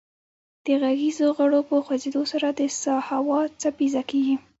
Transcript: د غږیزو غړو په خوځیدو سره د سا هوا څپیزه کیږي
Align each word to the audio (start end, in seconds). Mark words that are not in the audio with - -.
د 0.65 0.67
غږیزو 0.81 1.27
غړو 1.37 1.59
په 1.69 1.75
خوځیدو 1.85 2.23
سره 2.31 2.47
د 2.59 2.61
سا 2.81 2.95
هوا 3.09 3.39
څپیزه 3.61 4.01
کیږي 4.09 4.35